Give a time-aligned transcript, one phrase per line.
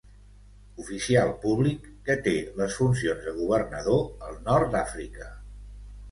[0.83, 5.29] Oficial públic que té les funcions de governador al nord d'Àfrica.